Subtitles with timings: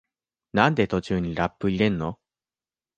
[0.53, 2.19] なんで途中にラップ入れんの？